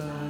armastan 0.00 0.25